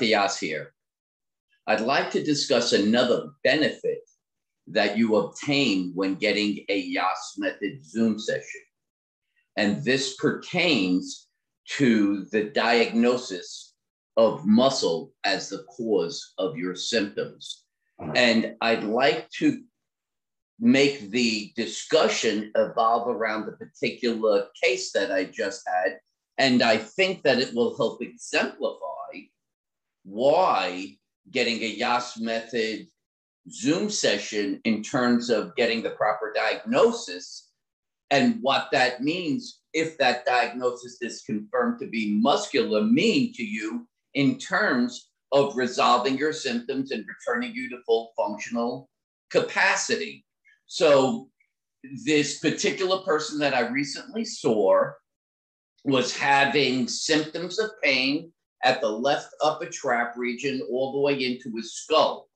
Dr. 0.00 0.08
Yass 0.08 0.40
here. 0.40 0.72
I'd 1.66 1.82
like 1.82 2.10
to 2.12 2.24
discuss 2.24 2.72
another 2.72 3.32
benefit 3.44 4.00
that 4.68 4.96
you 4.96 5.16
obtain 5.16 5.92
when 5.94 6.14
getting 6.14 6.64
a 6.70 6.78
Yass 6.78 7.34
Method 7.36 7.84
Zoom 7.84 8.18
session. 8.18 8.62
And 9.58 9.84
this 9.84 10.16
pertains 10.16 11.28
to 11.76 12.24
the 12.32 12.44
diagnosis 12.44 13.74
of 14.16 14.46
muscle 14.46 15.12
as 15.24 15.50
the 15.50 15.64
cause 15.64 16.32
of 16.38 16.56
your 16.56 16.74
symptoms. 16.74 17.64
And 18.16 18.54
I'd 18.62 18.84
like 18.84 19.28
to 19.40 19.62
make 20.60 21.10
the 21.10 21.52
discussion 21.56 22.52
evolve 22.56 23.06
around 23.06 23.44
the 23.44 23.52
particular 23.52 24.46
case 24.64 24.92
that 24.92 25.12
I 25.12 25.24
just 25.24 25.62
had. 25.68 25.98
And 26.38 26.62
I 26.62 26.78
think 26.78 27.22
that 27.24 27.38
it 27.38 27.54
will 27.54 27.76
help 27.76 28.00
exemplify 28.00 28.89
why 30.04 30.96
getting 31.30 31.62
a 31.62 31.66
Yass 31.66 32.18
method 32.18 32.86
Zoom 33.50 33.90
session 33.90 34.60
in 34.64 34.82
terms 34.82 35.30
of 35.30 35.54
getting 35.56 35.82
the 35.82 35.90
proper 35.90 36.32
diagnosis 36.34 37.50
and 38.10 38.38
what 38.40 38.68
that 38.72 39.02
means 39.02 39.60
if 39.72 39.96
that 39.98 40.26
diagnosis 40.26 40.98
is 41.00 41.22
confirmed 41.22 41.78
to 41.80 41.86
be 41.86 42.18
muscular 42.20 42.82
mean 42.82 43.32
to 43.34 43.44
you 43.44 43.86
in 44.14 44.38
terms 44.38 45.10
of 45.32 45.56
resolving 45.56 46.18
your 46.18 46.32
symptoms 46.32 46.90
and 46.90 47.06
returning 47.06 47.54
you 47.54 47.70
to 47.70 47.78
full 47.86 48.12
functional 48.16 48.88
capacity. 49.30 50.24
So, 50.66 51.28
this 52.04 52.40
particular 52.40 52.98
person 52.98 53.38
that 53.38 53.54
I 53.54 53.68
recently 53.68 54.24
saw 54.24 54.90
was 55.84 56.14
having 56.14 56.88
symptoms 56.88 57.58
of 57.58 57.70
pain 57.82 58.32
at 58.62 58.80
the 58.80 58.88
left 58.88 59.34
upper 59.42 59.66
trap 59.66 60.14
region 60.16 60.60
all 60.70 60.92
the 60.92 61.00
way 61.00 61.24
into 61.24 61.54
his 61.56 61.74
skull. 61.74 62.28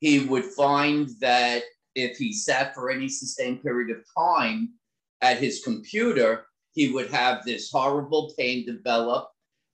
He 0.00 0.20
would 0.20 0.44
find 0.44 1.10
that 1.20 1.62
if 1.94 2.16
he 2.16 2.32
sat 2.32 2.74
for 2.74 2.90
any 2.90 3.08
sustained 3.08 3.62
period 3.62 3.96
of 3.96 4.04
time 4.16 4.74
at 5.20 5.38
his 5.38 5.62
computer, 5.64 6.46
he 6.72 6.92
would 6.92 7.10
have 7.10 7.44
this 7.44 7.70
horrible 7.70 8.32
pain 8.38 8.64
develop 8.64 9.28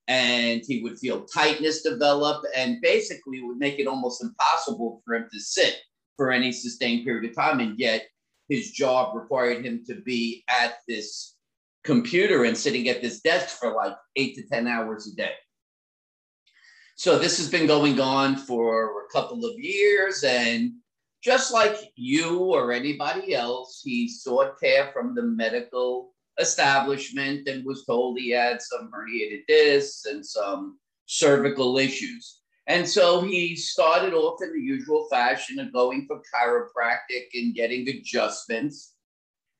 and 0.08 0.62
he 0.66 0.82
would 0.82 0.98
feel 0.98 1.24
tightness 1.24 1.82
develop 1.82 2.44
and 2.56 2.80
basically 2.82 3.42
would 3.42 3.58
make 3.58 3.78
it 3.78 3.86
almost 3.86 4.22
impossible 4.22 5.02
for 5.04 5.14
him 5.14 5.28
to 5.32 5.40
sit 5.40 5.78
for 6.16 6.30
any 6.30 6.52
sustained 6.52 7.04
period 7.04 7.28
of 7.28 7.36
time. 7.36 7.60
And 7.60 7.78
yet 7.78 8.06
his 8.48 8.70
job 8.70 9.16
required 9.16 9.64
him 9.64 9.82
to 9.86 9.96
be 10.02 10.44
at 10.48 10.76
this 10.86 11.36
computer 11.84 12.44
and 12.44 12.56
sitting 12.56 12.88
at 12.88 13.02
this 13.02 13.20
desk 13.20 13.58
for 13.58 13.74
like 13.74 13.94
eight 14.16 14.34
to 14.36 14.46
10 14.46 14.66
hours 14.66 15.06
a 15.06 15.16
day. 15.16 15.32
So 16.96 17.18
this 17.18 17.38
has 17.38 17.50
been 17.50 17.66
going 17.66 17.98
on 18.00 18.36
for 18.36 19.02
a 19.02 19.12
couple 19.12 19.44
of 19.44 19.58
years. 19.58 20.22
And 20.22 20.74
just 21.22 21.52
like 21.52 21.76
you 21.96 22.38
or 22.38 22.72
anybody 22.72 23.34
else, 23.34 23.82
he 23.84 24.08
sought 24.08 24.60
care 24.60 24.90
from 24.92 25.14
the 25.14 25.22
medical 25.22 26.12
establishment 26.38 27.48
and 27.48 27.64
was 27.64 27.84
told 27.84 28.18
he 28.18 28.30
had 28.30 28.62
some 28.62 28.90
herniated 28.92 29.46
discs 29.48 30.06
and 30.06 30.24
some 30.24 30.78
cervical 31.06 31.78
issues. 31.78 32.40
And 32.66 32.88
so 32.88 33.20
he 33.20 33.56
started 33.56 34.14
off 34.14 34.40
in 34.42 34.52
the 34.52 34.60
usual 34.60 35.06
fashion 35.10 35.58
of 35.58 35.72
going 35.72 36.06
for 36.06 36.22
chiropractic 36.32 37.26
and 37.34 37.54
getting 37.54 37.88
adjustments. 37.88 38.94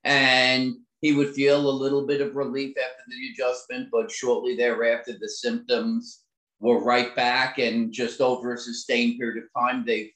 And 0.03 0.75
he 1.01 1.13
would 1.13 1.35
feel 1.35 1.69
a 1.69 1.69
little 1.69 2.07
bit 2.07 2.21
of 2.21 2.35
relief 2.35 2.75
after 2.77 3.03
the 3.07 3.29
adjustment, 3.31 3.89
but 3.91 4.09
shortly 4.09 4.55
thereafter, 4.55 5.13
the 5.19 5.29
symptoms 5.29 6.24
were 6.65 6.83
right 6.83 7.15
back. 7.15 7.59
And 7.59 7.93
just 7.93 8.21
over 8.21 8.53
a 8.53 8.57
sustained 8.57 9.19
period 9.19 9.43
of 9.43 9.49
time, 9.61 9.85
they've 9.85 10.11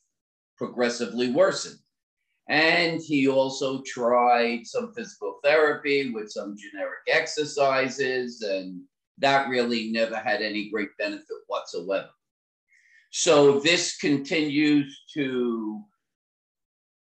progressively 0.58 1.32
worsened. 1.32 1.80
And 2.50 3.00
he 3.00 3.28
also 3.28 3.84
tried 3.84 4.66
some 4.66 4.92
physical 4.94 5.40
therapy 5.44 6.12
with 6.12 6.32
some 6.32 6.56
generic 6.58 7.00
exercises, 7.08 8.42
and 8.42 8.82
that 9.20 9.50
really 9.50 9.92
never 9.92 10.16
had 10.16 10.42
any 10.42 10.70
great 10.72 10.90
benefit 10.98 11.28
whatsoever. 11.46 12.10
So 13.12 13.60
this 13.60 13.98
continues 13.98 15.04
to 15.14 15.82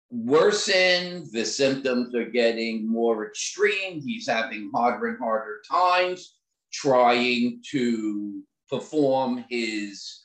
worsen. 0.09 1.27
The 1.31 1.45
symptoms 1.45 2.15
are 2.15 2.29
getting 2.29 2.87
more 2.87 3.27
extreme. 3.27 4.01
He's 4.01 4.27
having 4.27 4.71
harder 4.73 5.07
and 5.07 5.19
harder 5.19 5.61
times 5.69 6.37
trying 6.73 7.61
to 7.71 8.41
perform 8.69 9.45
his 9.49 10.21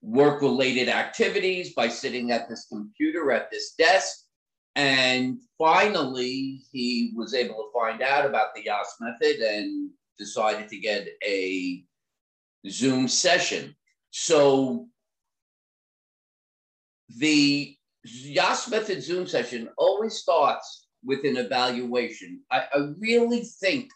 work 0.00 0.42
related 0.42 0.88
activities 0.88 1.74
by 1.74 1.88
sitting 1.88 2.32
at 2.32 2.48
this 2.48 2.66
computer 2.70 3.30
at 3.32 3.50
this 3.50 3.74
desk 3.74 4.22
and 4.74 5.38
finally, 5.58 6.62
he 6.72 7.12
was 7.14 7.34
able 7.34 7.56
to 7.56 7.70
find 7.78 8.02
out 8.02 8.24
about 8.24 8.54
the 8.54 8.64
Yass 8.64 8.96
method 9.00 9.40
and 9.40 9.90
decided 10.18 10.68
to 10.68 10.78
get 10.78 11.08
a 11.24 11.84
Zoom 12.68 13.06
session. 13.08 13.76
So 14.10 14.88
the 17.16 17.76
Yass 18.04 18.70
method 18.70 19.02
Zoom 19.02 19.26
session 19.26 19.68
always 19.76 20.14
starts 20.14 20.86
with 21.04 21.24
an 21.24 21.36
evaluation. 21.36 22.40
I, 22.50 22.64
I 22.72 22.78
really 22.98 23.44
think 23.60 23.90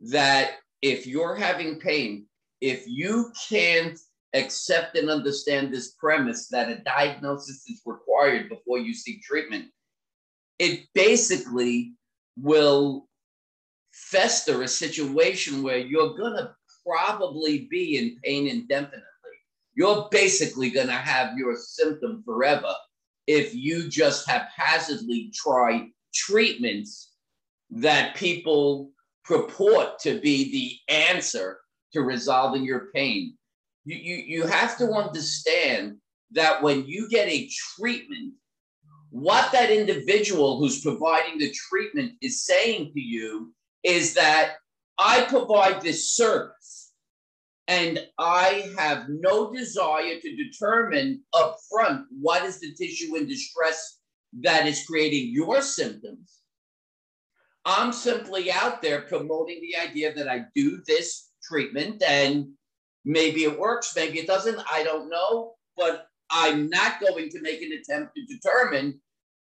that 0.00 0.56
if 0.82 1.06
you're 1.06 1.36
having 1.36 1.78
pain, 1.78 2.26
if 2.60 2.84
you 2.86 3.32
can't 3.48 3.98
accept 4.34 4.96
and 4.96 5.08
understand 5.08 5.72
this 5.72 5.92
premise 5.92 6.48
that 6.48 6.68
a 6.68 6.78
diagnosis 6.78 7.64
is 7.68 7.80
required 7.86 8.48
before 8.48 8.78
you 8.78 8.92
seek 8.92 9.22
treatment, 9.22 9.66
it 10.58 10.86
basically 10.94 11.94
will 12.36 13.08
fester 13.92 14.62
a 14.62 14.68
situation 14.68 15.62
where 15.62 15.78
you're 15.78 16.16
going 16.16 16.36
to 16.36 16.52
probably 16.86 17.66
be 17.70 17.98
in 17.98 18.18
pain 18.22 18.46
indefinitely. 18.46 19.02
You're 19.74 20.08
basically 20.10 20.70
going 20.70 20.88
to 20.88 20.92
have 20.92 21.38
your 21.38 21.56
symptom 21.56 22.22
forever 22.24 22.74
if 23.26 23.54
you 23.54 23.88
just 23.88 24.28
haphazardly 24.28 25.30
try 25.34 25.88
treatments 26.14 27.12
that 27.70 28.16
people 28.16 28.90
purport 29.24 29.98
to 30.00 30.20
be 30.20 30.80
the 30.88 30.94
answer 30.94 31.58
to 31.92 32.02
resolving 32.02 32.64
your 32.64 32.86
pain 32.94 33.38
you, 33.88 33.96
you, 33.96 34.16
you 34.16 34.46
have 34.46 34.76
to 34.78 34.92
understand 34.92 35.96
that 36.32 36.62
when 36.62 36.84
you 36.86 37.08
get 37.08 37.28
a 37.28 37.48
treatment, 37.48 38.34
what 39.10 39.50
that 39.52 39.70
individual 39.70 40.58
who's 40.58 40.82
providing 40.82 41.38
the 41.38 41.50
treatment 41.52 42.12
is 42.20 42.44
saying 42.44 42.92
to 42.92 43.00
you 43.00 43.54
is 43.82 44.12
that 44.14 44.56
I 44.98 45.22
provide 45.22 45.80
this 45.80 46.10
service 46.10 46.92
and 47.66 47.98
I 48.18 48.70
have 48.76 49.06
no 49.08 49.50
desire 49.52 50.20
to 50.20 50.36
determine 50.36 51.22
upfront 51.34 52.04
what 52.20 52.44
is 52.44 52.60
the 52.60 52.74
tissue 52.74 53.16
in 53.16 53.26
distress 53.26 54.00
that 54.42 54.66
is 54.66 54.84
creating 54.84 55.32
your 55.32 55.62
symptoms. 55.62 56.40
I'm 57.64 57.92
simply 57.92 58.52
out 58.52 58.82
there 58.82 59.02
promoting 59.02 59.62
the 59.62 59.78
idea 59.78 60.14
that 60.14 60.28
I 60.28 60.44
do 60.54 60.82
this 60.86 61.27
treatment 61.48 62.02
and 62.02 62.48
Maybe 63.08 63.44
it 63.44 63.58
works, 63.58 63.94
maybe 63.96 64.18
it 64.18 64.26
doesn't. 64.26 64.60
I 64.70 64.82
don't 64.84 65.08
know. 65.08 65.54
But 65.78 66.08
I'm 66.30 66.68
not 66.68 67.00
going 67.00 67.30
to 67.30 67.40
make 67.40 67.62
an 67.62 67.72
attempt 67.72 68.14
to 68.14 68.26
determine 68.26 69.00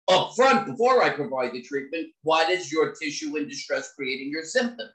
up 0.07 0.35
front 0.35 0.67
before 0.67 1.01
I 1.01 1.09
provide 1.09 1.51
the 1.51 1.63
treatment 1.63 2.09
what 2.21 2.51
is 2.51 2.71
your 2.71 2.93
tissue 2.93 3.37
in 3.37 3.47
distress 3.47 3.93
creating 3.95 4.29
your 4.29 4.43
symptoms. 4.43 4.91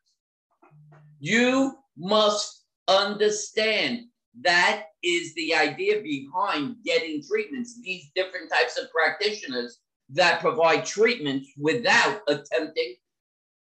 You 1.19 1.79
must 1.99 2.65
understand 2.87 4.05
that 4.43 4.85
is 5.03 5.35
the 5.35 5.53
idea 5.53 6.01
behind 6.01 6.77
getting 6.85 7.25
treatments. 7.29 7.81
These 7.83 8.13
different 8.15 8.53
types 8.53 8.79
of 8.79 8.89
practitioners 8.93 9.81
that 10.11 10.41
provide 10.41 10.87
treatments 10.87 11.49
without 11.59 12.21
attempting 12.29 12.95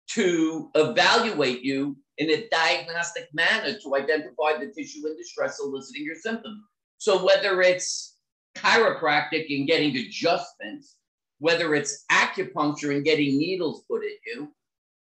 to 0.08 0.70
evaluate 0.74 1.62
you 1.62 1.96
in 2.18 2.30
a 2.30 2.48
diagnostic 2.50 3.28
manner 3.32 3.78
to 3.78 3.96
identify 3.96 4.58
the 4.58 4.72
tissue 4.76 5.06
in 5.06 5.16
distress 5.16 5.60
eliciting 5.60 6.04
your 6.04 6.16
symptoms. 6.16 6.62
So 6.98 7.24
whether 7.24 7.62
it's 7.62 8.16
chiropractic 8.56 9.46
and 9.56 9.66
getting 9.66 9.96
adjustments, 9.96 10.96
whether 11.38 11.74
it's 11.74 12.04
acupuncture 12.10 12.94
and 12.94 13.04
getting 13.04 13.38
needles 13.38 13.84
put 13.88 14.02
at 14.02 14.18
you, 14.26 14.52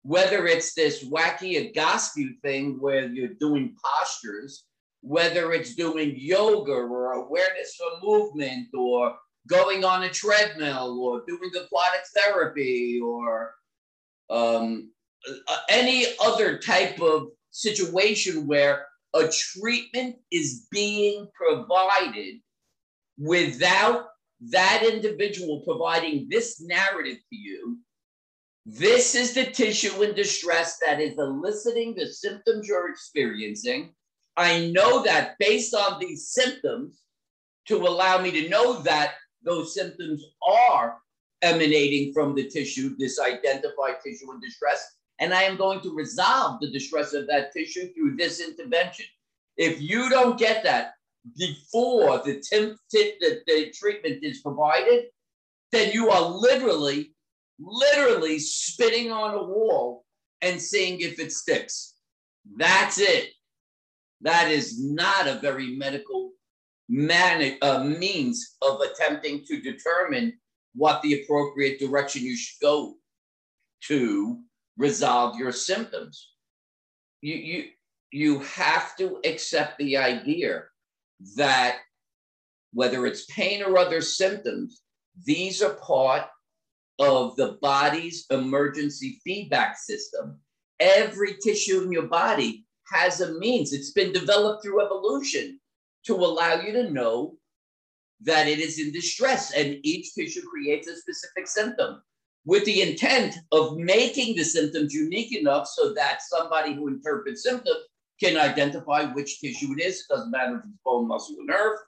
whether 0.03 0.47
it's 0.47 0.75
this 0.75 1.05
wacky 1.05 1.73
Egoscue 1.75 2.41
thing 2.43 2.79
where 2.81 3.09
you're 3.09 3.35
doing 3.41 3.75
postures, 3.85 4.65
whether 5.01 5.53
it's 5.53 5.75
doing 5.75 6.15
yoga 6.17 6.73
or 6.73 7.13
awareness 7.15 7.77
for 7.77 8.07
movement 8.07 8.69
or 8.75 9.17
going 9.49 9.85
on 9.85 10.05
a 10.05 10.09
treadmill 10.09 11.01
or 11.01 11.25
doing 11.27 11.51
aquatic 11.57 12.03
therapy 12.15 13.01
or 13.01 13.55
um, 14.31 14.91
Uh, 15.49 15.57
any 15.69 16.07
other 16.21 16.59
type 16.59 17.01
of 17.01 17.29
situation 17.51 18.47
where 18.47 18.87
a 19.15 19.29
treatment 19.29 20.17
is 20.31 20.67
being 20.71 21.29
provided 21.35 22.37
without 23.19 24.07
that 24.51 24.83
individual 24.83 25.63
providing 25.67 26.27
this 26.31 26.61
narrative 26.61 27.19
to 27.31 27.37
you, 27.37 27.79
this 28.65 29.15
is 29.15 29.35
the 29.35 29.45
tissue 29.45 30.03
in 30.03 30.15
distress 30.15 30.79
that 30.85 31.01
is 31.01 31.19
eliciting 31.19 31.95
the 31.95 32.07
symptoms 32.07 32.67
you're 32.67 32.91
experiencing. 32.91 33.93
I 34.37 34.71
know 34.75 35.03
that 35.03 35.35
based 35.39 35.75
on 35.75 35.99
these 35.99 36.29
symptoms, 36.29 37.01
to 37.69 37.77
allow 37.77 38.21
me 38.21 38.31
to 38.33 38.49
know 38.49 38.83
that 38.83 39.15
those 39.45 39.75
symptoms 39.75 40.25
are 40.47 40.99
emanating 41.43 42.13
from 42.13 42.35
the 42.35 42.49
tissue, 42.49 42.97
this 42.99 43.21
identified 43.21 43.97
tissue 44.05 44.33
in 44.33 44.41
distress, 44.41 44.85
and 45.23 45.33
I 45.33 45.45
am 45.45 45.57
going 45.57 45.81
to 45.83 45.95
resolve 45.95 46.59
the 46.61 46.73
distress 46.73 47.13
of 47.13 47.29
that 47.29 47.53
tissue 47.53 47.93
through 47.95 48.17
this 48.17 48.41
intervention. 48.41 49.07
If 49.57 49.81
you 49.81 50.11
don't 50.11 50.37
get 50.37 50.65
that 50.65 50.95
before 51.39 52.19
the, 52.19 52.43
temp- 52.43 52.77
the, 52.91 53.41
the 53.47 53.73
treatment 53.73 54.25
is 54.25 54.41
provided, 54.41 55.05
then 55.71 55.93
you 55.93 56.11
are 56.11 56.29
literally, 56.29 57.15
literally 57.61 58.41
spitting 58.41 59.13
on 59.13 59.35
a 59.35 59.45
wall 59.45 60.05
and 60.41 60.61
seeing 60.61 61.01
if 61.01 61.21
it 61.21 61.31
sticks. 61.31 61.95
That's 62.57 62.99
it. 62.99 63.29
That 64.23 64.51
is 64.51 64.85
not 64.85 65.29
a 65.29 65.39
very 65.39 65.77
medical 65.77 66.33
man- 66.89 67.59
uh, 67.63 67.85
means 67.85 68.57
of 68.61 68.81
attempting 68.81 69.45
to 69.45 69.61
determine 69.61 70.33
what 70.75 71.01
the 71.03 71.23
appropriate 71.23 71.79
direction 71.79 72.23
you 72.23 72.37
should 72.37 72.61
go 72.61 72.95
to 73.83 74.41
resolve 74.83 75.39
your 75.39 75.53
symptoms. 75.53 76.33
You, 77.21 77.37
you, 77.37 77.65
you 78.11 78.39
have 78.41 78.97
to 78.97 79.21
accept 79.25 79.79
the 79.79 79.97
idea 79.97 80.65
that 81.37 81.77
whether 82.73 83.07
it's 83.07 83.27
pain 83.27 83.63
or 83.63 83.79
other 83.79 84.01
symptoms, 84.01 84.83
these 85.25 85.63
are 85.63 85.75
part 85.75 86.25
of 86.99 87.37
the 87.37 87.59
body's 87.63 88.27
emergency 88.31 89.21
feedback 89.25 89.79
system. 89.79 90.41
Every 90.81 91.37
tissue 91.45 91.83
in 91.83 91.93
your 91.93 92.09
body 92.09 92.67
has 92.93 93.21
a 93.21 93.35
means, 93.39 93.73
it's 93.73 93.93
been 93.93 94.13
developed 94.13 94.65
through 94.65 94.85
evolution 94.85 95.61
to 96.07 96.15
allow 96.17 96.61
you 96.61 96.73
to 96.73 96.91
know 96.91 97.37
that 98.23 98.49
it 98.49 98.59
is 98.59 98.81
in 98.81 98.93
distress, 98.93 99.53
and 99.53 99.79
each 99.85 100.15
tissue 100.15 100.43
creates 100.43 100.89
a 100.89 100.97
specific 100.97 101.47
symptom 101.47 102.03
with 102.45 102.65
the 102.65 102.83
intent 102.83 103.37
of 103.53 103.77
making 103.77 104.37
the 104.37 104.45
symptoms 104.45 104.93
unique 104.93 105.37
enough 105.37 105.69
so 105.69 105.93
that 105.95 106.23
somebody 106.23 106.75
who 106.75 106.89
interprets 106.89 107.43
symptoms 107.43 107.79
can 108.21 108.37
identify 108.37 109.05
which 109.05 109.41
tissue 109.41 109.75
it 109.79 109.83
is. 109.83 110.01
It 110.01 110.13
doesn't 110.13 110.31
matter 110.31 110.57
if 110.57 110.65
it's 110.65 110.79
bone, 110.85 111.09
muscle, 111.09 111.37
or 111.39 111.45
nerve. 111.45 111.79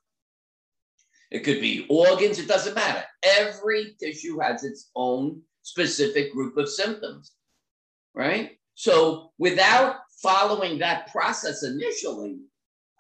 It 1.30 1.40
could 1.40 1.60
be 1.60 1.86
organs, 1.88 2.38
it 2.38 2.46
doesn't 2.46 2.74
matter. 2.74 3.02
Every 3.24 3.96
tissue 4.00 4.38
has 4.38 4.62
its 4.62 4.90
own 4.94 5.42
specific 5.62 6.32
group 6.32 6.56
of 6.56 6.68
symptoms, 6.68 7.32
right? 8.14 8.52
So 8.74 9.32
without 9.38 9.96
following 10.22 10.78
that 10.78 11.10
process 11.10 11.64
initially, 11.64 12.38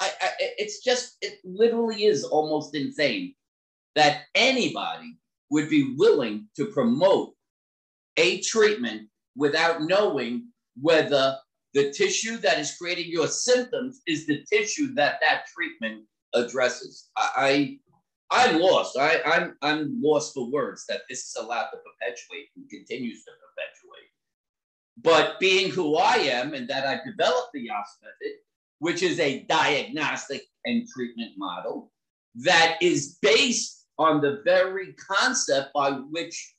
I, 0.00 0.10
I, 0.20 0.30
it's 0.58 0.82
just, 0.82 1.16
it 1.20 1.38
literally 1.44 2.04
is 2.04 2.24
almost 2.24 2.74
insane 2.74 3.34
that 3.94 4.22
anybody 4.34 5.16
would 5.50 5.68
be 5.68 5.94
willing 5.96 6.48
to 6.56 6.66
promote 6.66 7.34
a 8.16 8.40
treatment 8.40 9.08
without 9.36 9.82
knowing 9.82 10.48
whether 10.80 11.36
the 11.74 11.90
tissue 11.90 12.36
that 12.38 12.58
is 12.58 12.76
creating 12.76 13.10
your 13.10 13.26
symptoms 13.26 14.00
is 14.06 14.26
the 14.26 14.44
tissue 14.50 14.94
that 14.94 15.18
that 15.20 15.46
treatment 15.54 16.04
addresses. 16.34 17.10
I, 17.16 17.78
I 18.30 18.46
am 18.46 18.60
lost. 18.60 18.96
I, 18.98 19.20
I'm 19.24 19.56
I'm 19.62 20.00
lost 20.02 20.34
for 20.34 20.50
words 20.50 20.84
that 20.88 21.02
this 21.08 21.20
is 21.20 21.36
allowed 21.38 21.70
to 21.70 21.78
perpetuate 21.78 22.48
and 22.56 22.68
continues 22.68 23.24
to 23.24 23.30
perpetuate. 23.32 24.08
But 25.02 25.40
being 25.40 25.70
who 25.70 25.96
I 25.96 26.16
am 26.16 26.54
and 26.54 26.68
that 26.68 26.86
I've 26.86 27.04
developed 27.04 27.50
the 27.52 27.62
Yass 27.62 27.98
method, 28.02 28.36
which 28.78 29.02
is 29.02 29.18
a 29.18 29.42
diagnostic 29.44 30.42
and 30.64 30.86
treatment 30.88 31.32
model 31.36 31.90
that 32.36 32.78
is 32.80 33.18
based 33.20 33.86
on 33.98 34.20
the 34.20 34.42
very 34.44 34.94
concept 34.94 35.72
by 35.72 35.90
which 35.90 36.53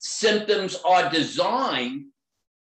symptoms 0.00 0.80
are 0.84 1.10
designed 1.10 2.06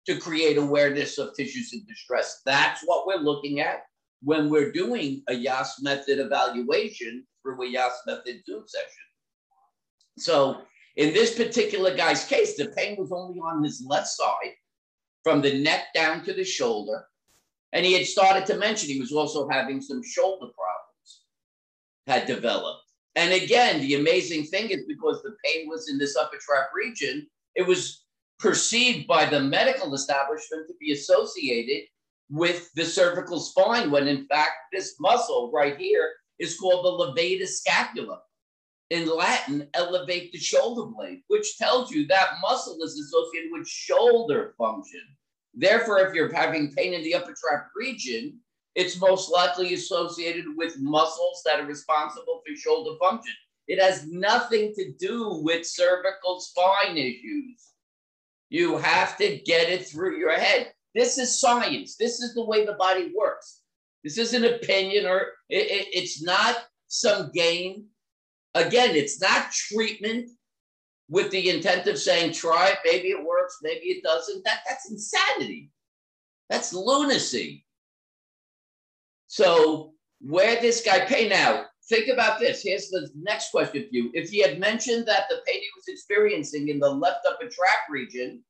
to 0.07 0.19
create 0.19 0.57
awareness 0.57 1.19
of 1.19 1.35
tissues 1.35 1.73
in 1.73 1.85
distress. 1.87 2.41
That's 2.47 2.83
what 2.85 3.07
we're 3.07 3.23
looking 3.23 3.61
at 3.61 3.83
when 4.23 4.49
we're 4.49 4.73
doing 4.73 5.23
a 5.29 5.35
Yass 5.35 5.83
method 5.83 6.19
evaluation 6.19 7.27
through 7.43 7.63
a 7.63 7.69
Yass 7.69 8.03
method 8.07 8.43
Zoom 8.47 8.65
session. 8.67 8.89
So 10.19 10.63
in 10.97 11.13
this 11.13 11.35
particular 11.35 11.97
guy's 11.97 12.25
case, 12.25 12.57
the 12.57 12.73
pain 12.77 12.97
was 12.99 13.11
only 13.13 13.39
on 13.41 13.63
his 13.65 13.85
left 13.87 14.09
side 14.09 14.55
from 15.25 15.43
the 15.43 15.61
neck 15.63 15.87
down 15.95 16.23
to 16.25 16.33
the 16.33 16.45
shoulder. 16.45 17.05
And 17.73 17.85
he 17.85 17.95
had 17.95 18.07
started 18.07 18.47
to 18.47 18.59
mention 18.59 18.89
he 18.89 19.01
was 19.01 19.13
also 19.13 19.49
having 19.49 19.81
some 19.81 20.03
shoulder 20.05 20.47
problems 20.47 21.23
had 22.07 22.27
developed. 22.27 22.84
And 23.17 23.33
again, 23.33 23.81
the 23.81 23.95
amazing 23.95 24.45
thing 24.45 24.71
is 24.71 24.85
because 24.89 25.23
the 25.23 25.37
pain 25.45 25.69
was 25.69 25.89
in 25.89 25.99
this 25.99 26.17
upper 26.17 26.37
trap 26.41 26.71
region, 26.75 27.27
it 27.55 27.67
was 27.67 28.05
perceived 28.39 29.07
by 29.07 29.25
the 29.25 29.41
medical 29.41 29.95
establishment 29.95 30.67
to 30.67 30.75
be 30.81 30.93
associated 30.93 31.85
with 32.31 32.73
the 32.75 32.85
cervical 32.85 33.39
spine, 33.39 33.91
when 33.91 34.09
in 34.09 34.27
fact, 34.27 34.53
this 34.73 34.97
muscle 34.99 35.51
right 35.55 35.77
here 35.77 36.11
is 36.39 36.59
called 36.59 36.85
the 36.85 37.21
levator 37.21 37.47
scapula. 37.47 38.21
In 38.91 39.09
Latin, 39.09 39.69
elevate 39.75 40.33
the 40.33 40.39
shoulder 40.39 40.91
blade, 40.91 41.23
which 41.29 41.57
tells 41.57 41.91
you 41.91 42.07
that 42.07 42.35
muscle 42.43 42.83
is 42.83 42.99
associated 42.99 43.51
with 43.53 43.69
shoulder 43.69 44.55
function. 44.59 45.01
Therefore, 45.55 46.01
if 46.01 46.15
you're 46.15 46.33
having 46.33 46.73
pain 46.73 46.93
in 46.93 47.03
the 47.03 47.15
upper 47.15 47.35
trap 47.35 47.69
region, 47.77 48.41
it's 48.75 49.01
most 49.01 49.31
likely 49.31 49.75
associated 49.75 50.47
with 50.57 50.79
muscles 50.79 51.43
that 51.45 51.61
are 51.61 51.67
responsible 51.67 52.43
for 52.47 52.57
shoulder 52.57 52.97
function. 53.01 53.35
It 53.69 53.81
has 53.81 54.07
nothing 54.07 54.73
to 54.75 54.93
do 54.99 55.41
with 55.43 55.67
cervical 55.67 56.41
spine 56.41 56.97
issues. 56.97 57.71
You 58.51 58.77
have 58.79 59.17
to 59.19 59.39
get 59.39 59.71
it 59.71 59.87
through 59.87 60.19
your 60.19 60.33
head. 60.33 60.73
This 60.95 61.19
is 61.19 61.41
science. 61.41 61.97
This 61.97 62.21
is 62.21 62.35
the 62.35 62.45
way 62.45 62.65
the 62.65 62.75
body 62.75 63.13
works. 63.17 63.63
This 64.03 64.19
is 64.19 64.35
an 64.35 64.45
opinion 64.45 65.07
or 65.07 65.33
it, 65.49 65.67
it, 65.71 65.87
it's 65.93 66.23
not 66.23 66.57
some 66.89 67.31
game. 67.33 67.87
Again, 68.55 68.95
it's 68.95 69.21
not 69.21 69.51
treatment 69.51 70.31
with 71.09 71.31
the 71.31 71.51
intent 71.51 71.87
of 71.87 71.99
saying, 71.99 72.33
try 72.33 72.69
it, 72.69 72.79
maybe 72.85 73.09
it 73.09 73.25
works, 73.25 73.59
maybe 73.63 73.87
it 73.87 74.03
doesn't. 74.03 74.45
That, 74.45 74.61
that's 74.69 74.91
insanity. 74.91 75.71
That's 76.51 76.73
lunacy. 76.73 77.65
So 79.35 79.95
where 80.21 80.61
this 80.61 80.81
guy 80.81 81.07
pay 81.07 81.29
now, 81.29 81.65
think 81.89 82.07
about 82.07 82.39
this. 82.39 82.63
Here's 82.63 82.89
the 82.89 83.11
next 83.17 83.51
question 83.51 83.83
for 83.83 83.89
you. 83.91 84.13
If 84.15 84.31
he 84.31 84.41
had 84.41 84.61
mentioned 84.61 85.09
that 85.09 85.25
the 85.29 85.41
pain 85.45 85.61
he 85.61 85.69
was 85.75 85.89
experiencing 85.89 86.69
in 86.69 86.79
the 86.79 86.89
left 86.89 87.27
upper 87.27 87.47
trap 87.47 87.81
region 87.91 88.45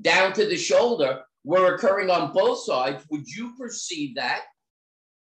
down 0.00 0.32
to 0.32 0.46
the 0.46 0.56
shoulder 0.56 1.20
were 1.44 1.74
occurring 1.74 2.08
on 2.08 2.32
both 2.32 2.64
sides, 2.64 3.04
would 3.10 3.28
you 3.28 3.52
perceive 3.58 4.14
that 4.14 4.44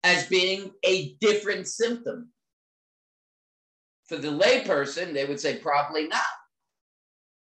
as 0.05 0.27
being 0.27 0.71
a 0.85 1.15
different 1.19 1.67
symptom? 1.67 2.29
For 4.07 4.15
the 4.15 4.29
layperson, 4.29 5.13
they 5.13 5.25
would 5.25 5.41
say 5.41 5.57
probably 5.57 6.07
not, 6.07 6.21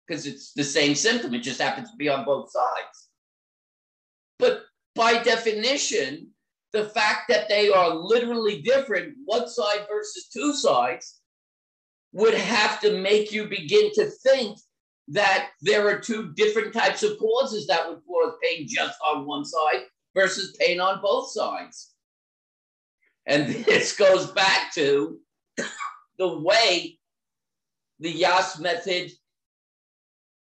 because 0.06 0.26
it's 0.26 0.52
the 0.52 0.64
same 0.64 0.94
symptom. 0.94 1.32
It 1.32 1.40
just 1.40 1.62
happens 1.62 1.90
to 1.90 1.96
be 1.96 2.10
on 2.10 2.26
both 2.26 2.50
sides. 2.50 3.08
But 4.38 4.64
by 4.94 5.22
definition, 5.22 6.32
the 6.76 6.90
fact 6.90 7.22
that 7.28 7.48
they 7.48 7.70
are 7.70 7.94
literally 7.94 8.60
different, 8.60 9.14
one 9.24 9.48
side 9.48 9.86
versus 9.90 10.28
two 10.32 10.52
sides, 10.52 11.20
would 12.12 12.34
have 12.34 12.80
to 12.80 13.00
make 13.00 13.32
you 13.32 13.46
begin 13.46 13.90
to 13.94 14.10
think 14.22 14.58
that 15.08 15.50
there 15.62 15.88
are 15.88 15.98
two 15.98 16.32
different 16.34 16.74
types 16.74 17.02
of 17.02 17.18
causes 17.18 17.66
that 17.66 17.88
would 17.88 18.00
cause 18.06 18.34
pain 18.42 18.66
just 18.68 18.98
on 19.04 19.26
one 19.26 19.44
side 19.44 19.84
versus 20.14 20.56
pain 20.60 20.80
on 20.80 21.00
both 21.00 21.30
sides. 21.30 21.94
And 23.26 23.48
this 23.64 23.96
goes 23.96 24.30
back 24.32 24.72
to 24.74 25.18
the 26.18 26.38
way 26.38 26.98
the 28.00 28.10
Yass 28.10 28.58
method 28.58 29.12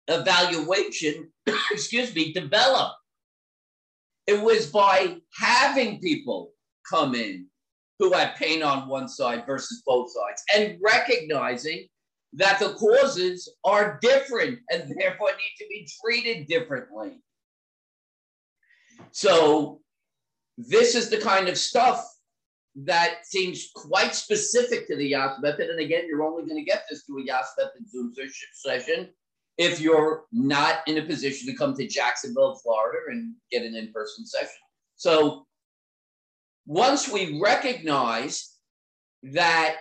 evaluation, 0.09 1.31
excuse 1.71 2.15
me, 2.15 2.33
developed. 2.33 2.97
It 4.27 4.41
was 4.41 4.67
by 4.67 5.19
having 5.39 6.01
people 6.01 6.53
come 6.89 7.15
in 7.15 7.47
who 7.99 8.13
had 8.13 8.37
pain 8.37 8.63
on 8.63 8.89
one 8.89 9.09
side 9.09 9.45
versus 9.47 9.83
both 9.87 10.11
sides 10.11 10.43
and 10.55 10.79
recognizing 10.83 11.87
that 12.33 12.59
the 12.59 12.75
causes 12.75 13.53
are 13.65 13.99
different 14.03 14.59
and 14.71 14.93
therefore 14.99 15.29
need 15.29 15.55
to 15.59 15.67
be 15.69 15.89
treated 16.03 16.47
differently. 16.49 17.21
So 19.13 19.81
this 20.59 20.95
is 20.95 21.09
the 21.09 21.21
kind 21.21 21.49
of 21.49 21.57
stuff 21.57 22.05
that 22.77 23.25
seems 23.25 23.71
quite 23.75 24.15
specific 24.15 24.89
to 24.89 24.97
the 24.97 25.09
Yass 25.09 25.41
method. 25.41 25.71
And 25.71 25.79
again, 25.79 26.07
you're 26.09 26.25
only 26.25 26.45
going 26.45 26.57
to 26.57 26.69
get 26.69 26.85
this 26.91 27.05
through 27.05 27.23
a 27.23 27.27
Yass 27.27 27.55
method 27.57 27.89
Zoom 27.89 28.13
session 28.53 29.11
if 29.57 29.81
you're 29.81 30.25
not 30.33 30.79
in 30.87 30.99
a 30.99 31.03
position 31.03 31.47
to 31.49 31.57
come 31.57 31.75
to 31.75 31.87
Jacksonville, 31.87 32.57
Florida 32.63 32.99
and 33.11 33.35
get 33.51 33.63
an 33.63 33.75
in-person 33.75 34.27
session. 34.27 34.49
So 34.97 35.47
once 36.67 37.09
we 37.09 37.41
recognized 37.41 38.51
that 39.23 39.77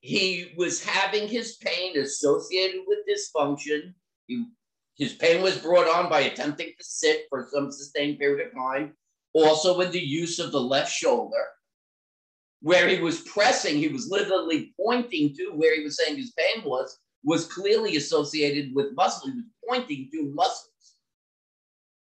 he 0.00 0.52
was 0.56 0.82
having 0.82 1.28
his 1.28 1.56
pain 1.56 1.98
associated 1.98 2.82
with 2.86 2.98
dysfunction, 3.08 3.94
he, 4.26 4.46
his 4.96 5.14
pain 5.14 5.42
was 5.42 5.58
brought 5.58 5.88
on 5.88 6.08
by 6.08 6.20
attempting 6.20 6.68
to 6.78 6.84
sit 6.84 7.22
for 7.28 7.48
some 7.52 7.72
sustained 7.72 8.18
period 8.18 8.46
of 8.46 8.54
time, 8.54 8.94
also 9.32 9.76
with 9.76 9.92
the 9.92 10.00
use 10.00 10.38
of 10.38 10.52
the 10.52 10.60
left 10.60 10.92
shoulder, 10.92 11.44
where 12.62 12.88
he 12.88 13.00
was 13.00 13.20
pressing, 13.22 13.76
he 13.76 13.88
was 13.88 14.08
literally 14.08 14.72
pointing 14.80 15.34
to 15.34 15.50
where 15.54 15.76
he 15.76 15.82
was 15.82 15.96
saying 15.96 16.16
his 16.16 16.32
pain 16.32 16.64
was, 16.64 16.98
was 17.26 17.44
clearly 17.52 17.96
associated 17.96 18.72
with 18.72 18.94
muscle. 18.94 19.26
He 19.28 19.34
was 19.34 19.44
pointing 19.68 20.08
to 20.12 20.32
muscles. 20.32 20.70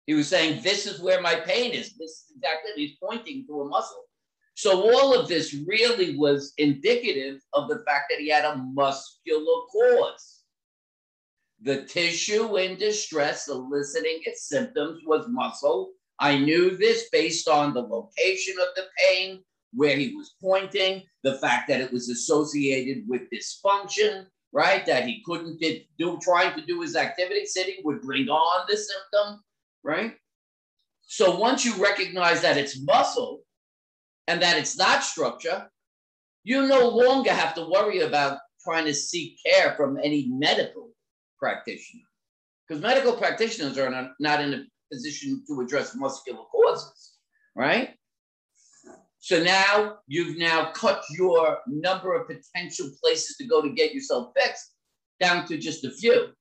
He 0.05 0.13
was 0.13 0.27
saying, 0.27 0.61
This 0.61 0.85
is 0.85 0.99
where 0.99 1.21
my 1.21 1.35
pain 1.35 1.71
is. 1.71 1.93
This 1.93 2.11
is 2.11 2.33
exactly, 2.35 2.71
he's 2.75 2.97
pointing 3.01 3.47
to 3.47 3.61
a 3.61 3.69
muscle. 3.69 4.03
So 4.55 4.93
all 4.93 5.17
of 5.17 5.29
this 5.29 5.55
really 5.65 6.17
was 6.17 6.53
indicative 6.57 7.39
of 7.53 7.69
the 7.69 7.79
fact 7.87 8.05
that 8.09 8.19
he 8.19 8.29
had 8.29 8.43
a 8.43 8.57
muscular 8.57 9.61
cause. 9.71 10.41
The 11.61 11.83
tissue 11.83 12.57
in 12.57 12.77
distress 12.77 13.47
eliciting 13.47 14.19
its 14.25 14.49
symptoms 14.49 15.01
was 15.05 15.25
muscle. 15.29 15.93
I 16.19 16.37
knew 16.37 16.75
this 16.75 17.07
based 17.13 17.47
on 17.47 17.73
the 17.73 17.81
location 17.81 18.55
of 18.59 18.75
the 18.75 18.87
pain, 18.99 19.41
where 19.73 19.95
he 19.95 20.13
was 20.13 20.35
pointing, 20.41 21.03
the 21.23 21.37
fact 21.37 21.69
that 21.69 21.79
it 21.79 21.93
was 21.93 22.09
associated 22.09 23.05
with 23.07 23.29
dysfunction, 23.31 24.25
right? 24.53 24.85
That 24.85 25.05
he 25.05 25.23
couldn't 25.25 25.59
get, 25.59 25.85
do 25.97 26.19
trying 26.21 26.57
to 26.59 26.65
do 26.65 26.81
his 26.81 26.95
activity, 26.95 27.45
sitting 27.45 27.77
would 27.83 28.01
bring 28.01 28.29
on 28.29 28.65
the 28.69 28.77
symptom, 28.77 29.41
right? 29.83 30.13
So 31.01 31.37
once 31.37 31.65
you 31.65 31.75
recognize 31.81 32.41
that 32.41 32.57
it's 32.57 32.81
muscle 32.81 33.41
and 34.27 34.41
that 34.41 34.57
it's 34.57 34.77
not 34.77 35.03
structure, 35.03 35.69
you 36.43 36.67
no 36.67 36.87
longer 36.87 37.31
have 37.31 37.55
to 37.55 37.67
worry 37.69 37.99
about 38.01 38.39
trying 38.63 38.85
to 38.85 38.93
seek 38.93 39.37
care 39.45 39.73
from 39.75 39.97
any 40.01 40.27
medical 40.29 40.91
practitioner 41.37 42.03
because 42.67 42.81
medical 42.81 43.13
practitioners 43.13 43.77
are 43.77 43.89
not, 43.89 44.11
not 44.19 44.41
in 44.41 44.53
a 44.53 44.63
position 44.91 45.43
to 45.47 45.61
address 45.61 45.95
muscular 45.95 46.43
causes, 46.51 47.17
right? 47.55 47.95
So 49.23 49.41
now 49.41 49.99
you've 50.05 50.37
now 50.37 50.73
cut 50.73 51.01
your 51.17 51.59
number 51.65 52.13
of 52.13 52.27
potential 52.27 52.89
places 53.01 53.37
to 53.37 53.47
go 53.47 53.61
to 53.61 53.69
get 53.69 53.93
yourself 53.93 54.33
fixed 54.35 54.73
down 55.17 55.47
to 55.47 55.57
just 55.57 55.85
a 55.85 55.91
few. 55.91 56.33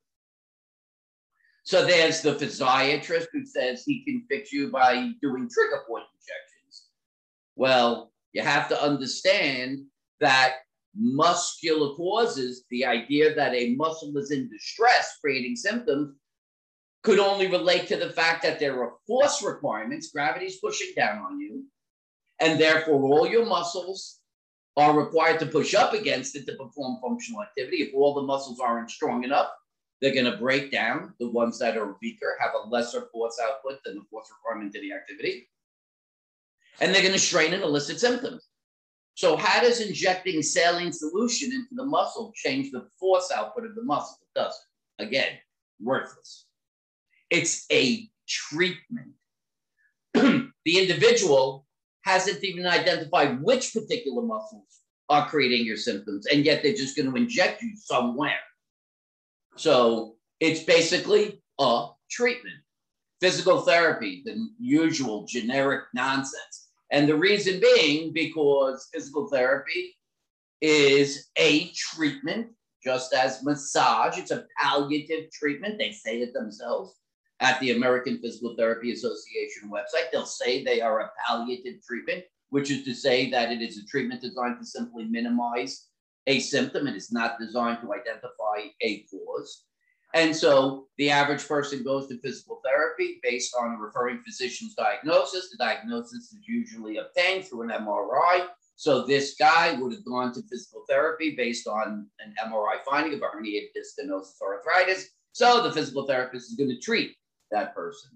So 1.62 1.86
there's 1.86 2.22
the 2.22 2.34
physiatrist 2.34 3.26
who 3.32 3.46
says 3.46 3.84
he 3.86 4.04
can 4.04 4.24
fix 4.28 4.52
you 4.52 4.68
by 4.72 4.94
doing 5.22 5.48
trigger 5.48 5.84
point 5.88 6.06
injections. 6.12 6.88
Well, 7.54 8.10
you 8.32 8.42
have 8.42 8.68
to 8.70 8.82
understand 8.82 9.84
that 10.18 10.54
muscular 10.98 11.94
causes, 11.94 12.64
the 12.68 12.84
idea 12.84 13.32
that 13.32 13.54
a 13.54 13.76
muscle 13.76 14.18
is 14.18 14.32
in 14.32 14.50
distress, 14.50 15.18
creating 15.20 15.54
symptoms, 15.54 16.16
could 17.04 17.20
only 17.20 17.46
relate 17.46 17.86
to 17.86 17.96
the 17.96 18.10
fact 18.10 18.42
that 18.42 18.58
there 18.58 18.82
are 18.82 18.94
force 19.06 19.40
requirements, 19.40 20.10
gravity's 20.10 20.58
pushing 20.58 20.90
down 20.96 21.18
on 21.18 21.38
you, 21.38 21.64
and 22.42 22.60
therefore 22.60 23.00
all 23.02 23.26
your 23.26 23.46
muscles 23.46 24.18
are 24.76 24.98
required 24.98 25.38
to 25.38 25.46
push 25.46 25.74
up 25.74 25.92
against 25.92 26.34
it 26.34 26.44
to 26.46 26.54
perform 26.54 26.98
functional 27.00 27.42
activity. 27.42 27.78
If 27.78 27.94
all 27.94 28.14
the 28.14 28.22
muscles 28.22 28.58
aren't 28.58 28.90
strong 28.90 29.22
enough, 29.22 29.48
they're 30.00 30.14
going 30.14 30.30
to 30.30 30.38
break 30.38 30.72
down. 30.72 31.14
The 31.20 31.30
ones 31.30 31.58
that 31.60 31.76
are 31.76 31.96
weaker 32.02 32.36
have 32.40 32.50
a 32.54 32.68
lesser 32.68 33.08
force 33.12 33.38
output 33.42 33.78
than 33.84 33.94
the 33.94 34.04
force 34.10 34.28
requirement 34.30 34.74
to 34.74 34.80
the 34.80 34.92
activity. 34.92 35.48
And 36.80 36.92
they're 36.92 37.02
going 37.02 37.14
to 37.14 37.18
strain 37.18 37.52
and 37.52 37.62
elicit 37.62 38.00
symptoms. 38.00 38.48
So, 39.14 39.36
how 39.36 39.60
does 39.60 39.80
injecting 39.80 40.42
saline 40.42 40.92
solution 40.92 41.52
into 41.52 41.74
the 41.74 41.84
muscle 41.84 42.32
change 42.34 42.72
the 42.72 42.88
force 42.98 43.30
output 43.30 43.66
of 43.66 43.74
the 43.74 43.84
muscle? 43.84 44.16
It 44.22 44.38
doesn't. 44.38 44.64
Again, 44.98 45.32
worthless. 45.80 46.46
It's 47.30 47.66
a 47.70 48.08
treatment. 48.26 49.12
the 50.14 50.50
individual 50.66 51.66
hasn't 52.02 52.42
even 52.44 52.66
identified 52.66 53.42
which 53.42 53.72
particular 53.72 54.22
muscles 54.22 54.80
are 55.08 55.28
creating 55.28 55.66
your 55.66 55.76
symptoms, 55.76 56.26
and 56.26 56.44
yet 56.44 56.62
they're 56.62 56.74
just 56.74 56.96
going 56.96 57.10
to 57.10 57.16
inject 57.16 57.62
you 57.62 57.72
somewhere. 57.76 58.38
So 59.56 60.16
it's 60.40 60.62
basically 60.62 61.42
a 61.58 61.88
treatment. 62.10 62.56
Physical 63.20 63.60
therapy, 63.60 64.22
the 64.24 64.48
usual 64.58 65.26
generic 65.26 65.82
nonsense. 65.94 66.70
And 66.90 67.08
the 67.08 67.16
reason 67.16 67.60
being 67.60 68.12
because 68.12 68.88
physical 68.92 69.28
therapy 69.28 69.96
is 70.60 71.30
a 71.38 71.70
treatment, 71.70 72.48
just 72.82 73.14
as 73.14 73.42
massage, 73.44 74.18
it's 74.18 74.32
a 74.32 74.44
palliative 74.58 75.30
treatment. 75.30 75.78
They 75.78 75.92
say 75.92 76.20
it 76.20 76.34
themselves 76.34 76.96
at 77.42 77.58
the 77.58 77.72
American 77.72 78.18
Physical 78.18 78.54
Therapy 78.56 78.92
Association 78.92 79.68
website. 79.68 80.10
They'll 80.12 80.24
say 80.24 80.62
they 80.62 80.80
are 80.80 81.00
a 81.00 81.10
palliative 81.26 81.84
treatment, 81.84 82.22
which 82.50 82.70
is 82.70 82.84
to 82.84 82.94
say 82.94 83.28
that 83.30 83.50
it 83.50 83.60
is 83.60 83.78
a 83.78 83.86
treatment 83.86 84.22
designed 84.22 84.58
to 84.60 84.64
simply 84.64 85.04
minimize 85.04 85.88
a 86.28 86.38
symptom. 86.38 86.86
And 86.86 86.94
It 86.94 86.98
is 86.98 87.12
not 87.12 87.40
designed 87.40 87.78
to 87.82 87.92
identify 87.92 88.68
a 88.80 89.04
cause. 89.10 89.64
And 90.14 90.36
so 90.36 90.86
the 90.98 91.10
average 91.10 91.48
person 91.48 91.82
goes 91.82 92.06
to 92.08 92.20
physical 92.20 92.60
therapy 92.64 93.18
based 93.24 93.56
on 93.60 93.74
a 93.74 93.78
referring 93.78 94.22
physician's 94.22 94.74
diagnosis. 94.74 95.50
The 95.50 95.56
diagnosis 95.56 96.32
is 96.32 96.38
usually 96.46 96.98
obtained 96.98 97.46
through 97.46 97.62
an 97.62 97.70
MRI. 97.70 98.46
So 98.76 99.04
this 99.04 99.34
guy 99.36 99.72
would 99.80 99.92
have 99.92 100.04
gone 100.04 100.32
to 100.34 100.42
physical 100.42 100.84
therapy 100.88 101.34
based 101.36 101.66
on 101.66 102.06
an 102.20 102.34
MRI 102.44 102.84
finding 102.88 103.14
of 103.14 103.20
herniated 103.20 103.72
disc 103.74 103.96
stenosis 103.98 104.36
or 104.40 104.58
arthritis. 104.58 105.08
So 105.32 105.62
the 105.62 105.72
physical 105.72 106.06
therapist 106.06 106.50
is 106.50 106.56
going 106.56 106.70
to 106.70 106.78
treat 106.78 107.16
that 107.52 107.74
person. 107.74 108.10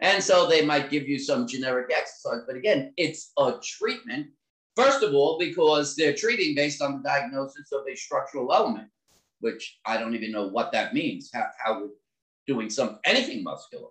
And 0.00 0.22
so 0.22 0.46
they 0.46 0.64
might 0.64 0.90
give 0.90 1.08
you 1.08 1.18
some 1.18 1.46
generic 1.46 1.90
exercise, 1.90 2.42
but 2.46 2.56
again, 2.56 2.92
it's 2.96 3.32
a 3.38 3.54
treatment. 3.62 4.28
First 4.74 5.02
of 5.02 5.14
all, 5.14 5.38
because 5.38 5.96
they're 5.96 6.14
treating 6.14 6.54
based 6.54 6.82
on 6.82 6.98
the 6.98 7.08
diagnosis 7.08 7.72
of 7.72 7.82
a 7.90 7.96
structural 7.96 8.52
element, 8.52 8.88
which 9.40 9.78
I 9.86 9.96
don't 9.96 10.14
even 10.14 10.32
know 10.32 10.48
what 10.48 10.72
that 10.72 10.92
means. 10.92 11.30
How, 11.32 11.46
how 11.64 11.80
would 11.80 11.90
doing 12.46 12.68
some 12.68 12.98
anything 13.06 13.42
muscular 13.42 13.88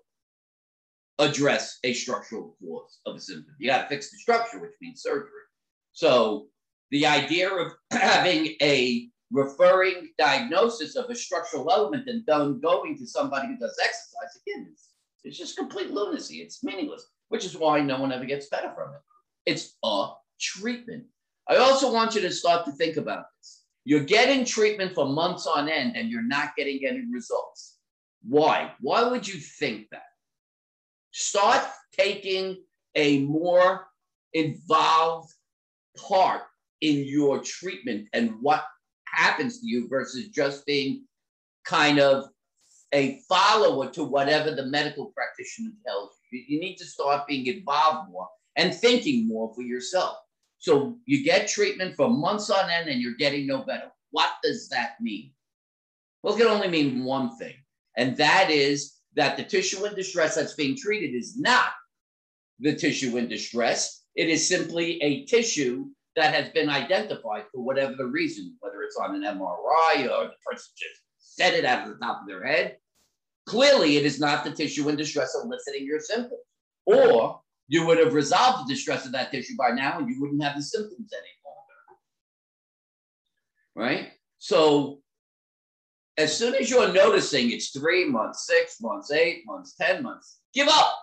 address 1.17 1.79
a 1.83 1.93
structural 1.93 2.55
cause 2.61 2.99
of 3.07 3.15
a 3.15 3.19
symptom? 3.19 3.55
You 3.59 3.69
got 3.69 3.83
to 3.83 3.89
fix 3.89 4.11
the 4.11 4.17
structure, 4.17 4.59
which 4.59 4.73
means 4.81 5.01
surgery. 5.01 5.29
So 5.93 6.47
the 6.91 7.07
idea 7.07 7.51
of 7.51 7.71
having 7.91 8.55
a 8.61 9.09
referring 9.31 10.09
diagnosis 10.17 10.95
of 10.95 11.09
a 11.09 11.15
structural 11.15 11.71
element 11.71 12.07
and 12.07 12.23
then 12.25 12.59
going 12.59 12.97
to 12.97 13.07
somebody 13.07 13.47
who 13.47 13.57
does 13.57 13.77
exercise. 13.83 14.41
Again 14.47 14.67
it's, 14.71 14.89
it's 15.23 15.37
just 15.37 15.57
complete 15.57 15.91
lunacy. 15.91 16.37
It's 16.37 16.63
meaningless 16.63 17.07
which 17.29 17.45
is 17.45 17.57
why 17.57 17.81
no 17.81 17.99
one 17.99 18.11
ever 18.11 18.25
gets 18.25 18.47
better 18.47 18.71
from 18.75 18.93
it. 18.93 19.01
It's 19.45 19.77
a 19.83 20.09
treatment. 20.39 21.05
I 21.47 21.57
also 21.57 21.93
want 21.93 22.15
you 22.15 22.21
to 22.21 22.31
start 22.31 22.65
to 22.65 22.71
think 22.71 22.97
about 22.97 23.25
this. 23.37 23.63
You're 23.83 24.03
getting 24.03 24.45
treatment 24.45 24.95
for 24.95 25.05
months 25.05 25.45
on 25.45 25.69
end 25.69 25.95
and 25.95 26.09
you're 26.09 26.23
not 26.23 26.55
getting 26.55 26.85
any 26.87 27.03
results. 27.11 27.77
Why? 28.27 28.71
Why 28.81 29.03
would 29.03 29.27
you 29.27 29.39
think 29.39 29.87
that? 29.91 30.03
Start 31.11 31.63
taking 31.91 32.57
a 32.95 33.19
more 33.21 33.87
involved 34.33 35.33
part 35.97 36.41
in 36.81 37.05
your 37.05 37.39
treatment 37.39 38.07
and 38.13 38.33
what 38.41 38.65
happens 39.15 39.59
to 39.59 39.67
you 39.67 39.87
versus 39.87 40.29
just 40.29 40.65
being 40.65 41.05
kind 41.65 41.99
of 41.99 42.25
a 42.93 43.19
follower 43.27 43.89
to 43.91 44.03
whatever 44.03 44.51
the 44.51 44.65
medical 44.65 45.07
practitioner 45.15 45.71
tells 45.85 46.11
you. 46.31 46.43
You 46.47 46.59
need 46.59 46.75
to 46.77 46.85
start 46.85 47.27
being 47.27 47.47
involved 47.47 48.11
more 48.11 48.27
and 48.55 48.73
thinking 48.73 49.27
more 49.27 49.53
for 49.53 49.61
yourself. 49.61 50.17
So 50.59 50.97
you 51.05 51.23
get 51.23 51.47
treatment 51.47 51.95
for 51.95 52.09
months 52.09 52.49
on 52.49 52.69
end 52.69 52.89
and 52.89 53.01
you're 53.01 53.15
getting 53.15 53.47
no 53.47 53.63
better. 53.63 53.91
What 54.11 54.31
does 54.43 54.69
that 54.69 54.95
mean? 55.01 55.31
Well, 56.23 56.35
it 56.35 56.39
can 56.39 56.47
only 56.47 56.69
mean 56.69 57.03
one 57.03 57.37
thing, 57.37 57.53
and 57.97 58.17
that 58.17 58.49
is 58.49 58.95
that 59.15 59.37
the 59.37 59.43
tissue 59.43 59.85
in 59.85 59.93
distress 59.93 60.35
that's 60.35 60.55
being 60.55 60.75
treated 60.75 61.15
is 61.15 61.37
not 61.37 61.69
the 62.59 62.75
tissue 62.75 63.17
in 63.17 63.27
distress. 63.27 64.03
It 64.15 64.29
is 64.29 64.47
simply 64.47 65.01
a 65.03 65.25
tissue 65.25 65.87
that 66.15 66.33
has 66.33 66.49
been 66.49 66.69
identified 66.69 67.43
for 67.51 67.61
whatever 67.63 67.93
the 67.95 68.05
reason, 68.05 68.55
whether 68.61 68.81
it's 68.81 68.97
on 68.97 69.15
an 69.15 69.23
MRI 69.23 70.03
or 70.03 70.25
the 70.25 70.35
person 70.45 70.71
just 70.77 71.01
said 71.17 71.53
it 71.53 71.65
out 71.65 71.83
of 71.83 71.89
the 71.89 72.05
top 72.05 72.21
of 72.21 72.27
their 72.27 72.45
head. 72.45 72.77
Clearly, 73.45 73.97
it 73.97 74.05
is 74.05 74.19
not 74.19 74.43
the 74.43 74.51
tissue 74.51 74.87
in 74.89 74.95
distress 74.95 75.35
eliciting 75.35 75.85
your 75.85 75.99
symptoms. 75.99 76.41
Or 76.85 77.41
you 77.67 77.85
would 77.85 77.97
have 77.97 78.13
resolved 78.13 78.67
the 78.67 78.73
distress 78.73 79.05
of 79.05 79.11
that 79.11 79.31
tissue 79.31 79.55
by 79.57 79.71
now 79.71 79.99
and 79.99 80.09
you 80.09 80.19
wouldn't 80.21 80.43
have 80.43 80.55
the 80.55 80.63
symptoms 80.63 81.11
any 81.13 81.27
longer. 83.83 83.93
Right? 83.93 84.11
So 84.37 85.01
as 86.17 86.35
soon 86.35 86.55
as 86.55 86.69
you're 86.69 86.93
noticing 86.93 87.51
it's 87.51 87.71
three 87.71 88.05
months, 88.05 88.45
six 88.45 88.77
months, 88.81 89.11
eight 89.11 89.43
months, 89.45 89.75
10 89.79 90.01
months, 90.01 90.39
give 90.53 90.67
up. 90.67 90.97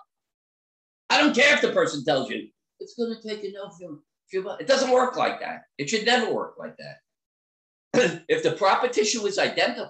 I 1.09 1.19
don't 1.19 1.35
care 1.35 1.53
if 1.53 1.61
the 1.61 1.71
person 1.71 2.03
tells 2.03 2.29
you 2.29 2.47
it's 2.79 2.95
going 2.95 3.15
to 3.15 3.27
take 3.27 3.43
a 3.43 3.51
It 4.31 4.67
doesn't 4.67 4.91
work 4.91 5.15
like 5.15 5.39
that. 5.41 5.63
It 5.77 5.89
should 5.89 6.05
never 6.05 6.33
work 6.33 6.55
like 6.57 6.75
that. 6.77 8.23
if 8.27 8.43
the 8.43 8.53
proper 8.53 8.87
tissue 8.87 9.25
is 9.25 9.37
identified 9.37 9.89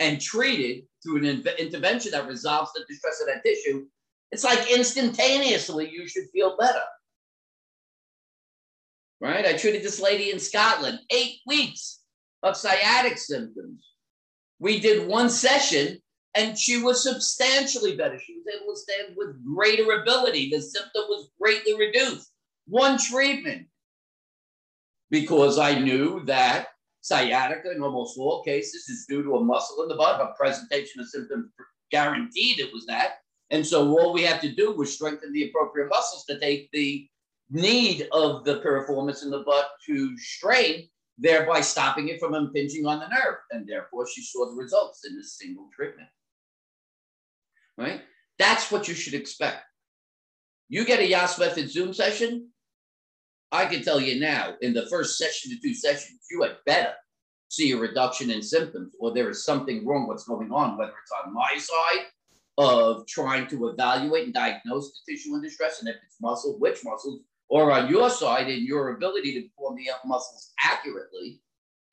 and 0.00 0.20
treated 0.20 0.84
through 1.02 1.28
an 1.28 1.44
intervention 1.58 2.12
that 2.12 2.26
resolves 2.26 2.72
the 2.72 2.84
distress 2.88 3.20
of 3.20 3.26
that 3.26 3.42
tissue, 3.44 3.86
it's 4.32 4.44
like 4.44 4.70
instantaneously 4.70 5.90
you 5.90 6.08
should 6.08 6.28
feel 6.32 6.56
better. 6.56 6.82
Right? 9.20 9.44
I 9.44 9.54
treated 9.54 9.82
this 9.82 10.00
lady 10.00 10.30
in 10.30 10.38
Scotland, 10.38 11.00
eight 11.10 11.40
weeks 11.46 12.00
of 12.42 12.56
sciatic 12.56 13.18
symptoms. 13.18 13.84
We 14.60 14.80
did 14.80 15.08
one 15.08 15.28
session 15.28 15.98
and 16.38 16.56
she 16.56 16.80
was 16.80 17.02
substantially 17.02 17.96
better. 17.96 18.18
She 18.18 18.34
was 18.34 18.46
able 18.54 18.72
to 18.72 18.80
stand 18.80 19.16
with 19.16 19.44
greater 19.44 20.00
ability. 20.00 20.50
The 20.50 20.62
symptom 20.62 21.02
was 21.08 21.30
greatly 21.40 21.74
reduced. 21.74 22.30
One 22.68 22.96
treatment. 22.96 23.66
Because 25.10 25.58
I 25.58 25.76
knew 25.78 26.24
that 26.26 26.68
sciatica 27.00 27.72
in 27.72 27.82
almost 27.82 28.16
all 28.18 28.44
cases 28.44 28.88
is 28.88 29.06
due 29.08 29.24
to 29.24 29.36
a 29.36 29.44
muscle 29.44 29.82
in 29.82 29.88
the 29.88 29.96
butt, 29.96 30.20
a 30.20 30.32
presentation 30.38 31.00
of 31.00 31.08
symptoms 31.08 31.50
guaranteed 31.90 32.60
it 32.60 32.72
was 32.72 32.86
that. 32.86 33.16
And 33.50 33.66
so 33.66 33.88
all 33.98 34.12
we 34.12 34.22
had 34.22 34.40
to 34.42 34.54
do 34.54 34.72
was 34.72 34.94
strengthen 34.94 35.32
the 35.32 35.48
appropriate 35.48 35.88
muscles 35.88 36.24
to 36.26 36.38
take 36.38 36.70
the 36.70 37.08
need 37.50 38.06
of 38.12 38.44
the 38.44 38.60
piriformis 38.60 39.24
in 39.24 39.30
the 39.30 39.40
butt 39.40 39.70
to 39.86 40.16
strain, 40.18 40.88
thereby 41.16 41.62
stopping 41.62 42.08
it 42.08 42.20
from 42.20 42.34
impinging 42.34 42.86
on 42.86 43.00
the 43.00 43.08
nerve. 43.08 43.38
And 43.50 43.66
therefore, 43.66 44.06
she 44.06 44.22
saw 44.22 44.48
the 44.50 44.62
results 44.62 45.04
in 45.04 45.18
a 45.18 45.24
single 45.24 45.68
treatment. 45.74 46.08
Right? 47.78 48.02
That's 48.38 48.70
what 48.70 48.88
you 48.88 48.94
should 48.94 49.14
expect. 49.14 49.62
You 50.68 50.84
get 50.84 51.00
a 51.00 51.06
Yass 51.06 51.38
Method 51.38 51.70
Zoom 51.70 51.94
session, 51.94 52.48
I 53.50 53.64
can 53.64 53.82
tell 53.82 54.00
you 54.00 54.20
now, 54.20 54.54
in 54.60 54.74
the 54.74 54.86
first 54.86 55.16
session 55.16 55.50
to 55.50 55.60
two 55.60 55.74
sessions, 55.74 56.20
you 56.30 56.42
had 56.42 56.56
better 56.66 56.92
see 57.48 57.72
a 57.72 57.78
reduction 57.78 58.30
in 58.30 58.42
symptoms 58.42 58.92
or 59.00 59.14
there 59.14 59.30
is 59.30 59.44
something 59.44 59.86
wrong, 59.86 60.06
what's 60.06 60.24
going 60.24 60.52
on, 60.52 60.76
whether 60.76 60.92
it's 61.02 61.12
on 61.24 61.32
my 61.32 61.56
side 61.56 62.06
of 62.58 63.06
trying 63.06 63.46
to 63.46 63.68
evaluate 63.68 64.24
and 64.24 64.34
diagnose 64.34 64.90
the 64.90 65.12
tissue 65.12 65.34
in 65.34 65.40
distress, 65.40 65.80
and 65.80 65.88
if 65.88 65.96
it's 66.04 66.20
muscle, 66.20 66.58
which 66.58 66.84
muscles, 66.84 67.20
or 67.48 67.72
on 67.72 67.88
your 67.88 68.10
side 68.10 68.50
in 68.50 68.66
your 68.66 68.96
ability 68.96 69.32
to 69.32 69.48
perform 69.48 69.76
the 69.76 69.88
muscles 70.04 70.52
accurately, 70.60 71.40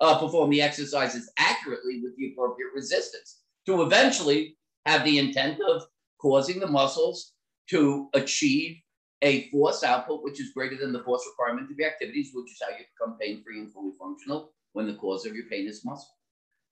uh, 0.02 0.20
perform 0.20 0.50
the 0.50 0.62
exercises 0.62 1.32
accurately 1.38 2.02
with 2.04 2.18
the 2.18 2.34
appropriate 2.34 2.72
resistance 2.74 3.44
to 3.66 3.84
eventually 3.84 4.58
have 4.86 5.04
the 5.04 5.20
intent 5.20 5.60
of 5.68 5.84
causing 6.20 6.60
the 6.60 6.68
muscles 6.68 7.34
to 7.70 8.10
achieve 8.14 8.78
a 9.22 9.50
force 9.50 9.84
output 9.84 10.24
which 10.24 10.40
is 10.40 10.52
greater 10.54 10.78
than 10.78 10.94
the 10.94 11.04
force 11.04 11.28
requirement 11.32 11.72
of 11.72 11.78
your 11.78 11.88
activities, 11.90 12.32
which 12.34 12.52
is 12.52 12.62
how 12.62 12.70
you 12.70 12.84
become 12.98 13.18
pain 13.20 13.44
free 13.44 13.60
and 13.60 13.72
fully 13.74 13.92
functional 14.00 14.52
when 14.74 14.86
the 14.88 14.96
cause 14.96 15.26
of 15.26 15.36
your 15.36 15.46
pain 15.46 15.68
is 15.68 15.86
muscle. 15.86 16.16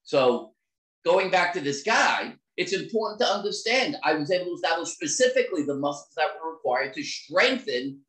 So, 0.04 0.52
going 1.04 1.30
back 1.30 1.52
to 1.54 1.60
this 1.60 1.82
guy, 1.82 2.34
it's 2.56 2.72
important 2.72 3.20
to 3.20 3.26
understand 3.26 3.96
I 4.04 4.14
was 4.14 4.30
able 4.30 4.46
to 4.46 4.52
establish 4.52 4.90
specifically 4.90 5.64
the 5.64 5.74
muscles 5.74 6.12
that 6.16 6.28
were 6.40 6.52
required 6.52 6.94
to 6.94 7.02
strengthen 7.02 8.00